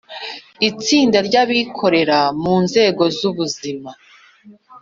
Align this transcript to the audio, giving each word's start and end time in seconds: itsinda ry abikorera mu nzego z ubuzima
itsinda 0.69 1.17
ry 1.27 1.35
abikorera 1.43 2.19
mu 2.43 2.55
nzego 2.65 3.03
z 3.17 3.19
ubuzima 3.29 3.91